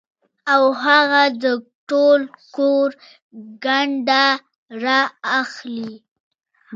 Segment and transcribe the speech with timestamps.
[0.53, 1.45] او هغه د
[1.89, 2.21] ټول
[2.55, 2.89] کور
[3.65, 4.09] ګند
[4.83, 5.01] را
[5.39, 5.93] اخلي